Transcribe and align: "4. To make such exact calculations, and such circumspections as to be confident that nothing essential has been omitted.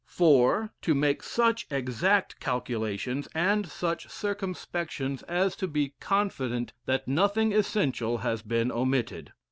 "4. 0.07 0.71
To 0.81 0.95
make 0.95 1.21
such 1.21 1.67
exact 1.69 2.39
calculations, 2.39 3.27
and 3.35 3.67
such 3.69 4.07
circumspections 4.09 5.21
as 5.27 5.55
to 5.57 5.67
be 5.67 5.93
confident 5.99 6.73
that 6.87 7.07
nothing 7.07 7.53
essential 7.53 8.17
has 8.17 8.41
been 8.41 8.71
omitted. 8.71 9.31